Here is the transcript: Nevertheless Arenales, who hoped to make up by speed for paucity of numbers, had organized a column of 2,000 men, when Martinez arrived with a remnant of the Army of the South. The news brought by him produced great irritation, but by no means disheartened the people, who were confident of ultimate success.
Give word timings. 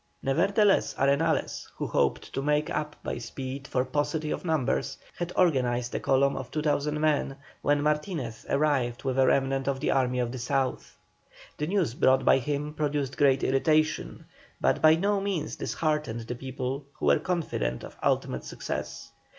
Nevertheless 0.23 0.95
Arenales, 0.95 1.67
who 1.75 1.85
hoped 1.85 2.33
to 2.33 2.41
make 2.41 2.71
up 2.71 2.95
by 3.03 3.19
speed 3.19 3.67
for 3.67 3.85
paucity 3.85 4.31
of 4.31 4.43
numbers, 4.43 4.97
had 5.15 5.31
organized 5.35 5.93
a 5.93 5.99
column 5.99 6.35
of 6.35 6.49
2,000 6.49 6.99
men, 6.99 7.35
when 7.61 7.83
Martinez 7.83 8.43
arrived 8.49 9.03
with 9.03 9.19
a 9.19 9.27
remnant 9.27 9.67
of 9.67 9.79
the 9.79 9.91
Army 9.91 10.17
of 10.17 10.31
the 10.31 10.39
South. 10.39 10.97
The 11.59 11.67
news 11.67 11.93
brought 11.93 12.25
by 12.25 12.39
him 12.39 12.73
produced 12.73 13.15
great 13.15 13.43
irritation, 13.43 14.25
but 14.59 14.81
by 14.81 14.95
no 14.95 15.21
means 15.21 15.55
disheartened 15.57 16.21
the 16.21 16.33
people, 16.33 16.87
who 16.93 17.05
were 17.05 17.19
confident 17.19 17.83
of 17.83 17.95
ultimate 18.01 18.43
success. 18.43 19.11